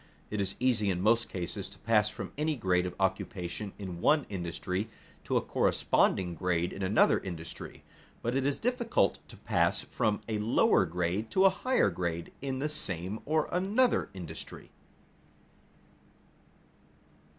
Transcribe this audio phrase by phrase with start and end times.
[0.31, 4.25] It is easy in most cases to pass from any grade of occupation in one
[4.29, 4.89] industry
[5.25, 7.83] to a corresponding grade in another industry;
[8.23, 12.57] but it is difficult to pass from a lower grade to a higher grade in
[12.57, 14.71] the same or another industry.